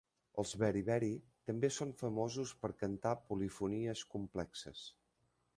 Els 0.43 0.53
Beriberi 0.61 1.09
també 1.51 1.69
són 1.75 1.93
famosos 2.01 2.53
per 2.63 2.73
cantar 2.85 3.15
polifonies 3.29 4.05
complexes. 4.17 4.87